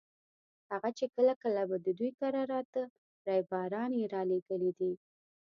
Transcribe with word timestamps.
هغه 0.71 0.89
چې 0.97 1.05
کله 1.15 1.33
کله 1.41 1.61
به 1.69 1.77
د 1.85 1.87
دوی 1.97 2.11
کره 2.19 2.41
راته 2.53 2.81
ريباران 3.27 3.91
یې 3.99 4.05
رالېږلي 4.15 4.71
دي. 4.79 4.91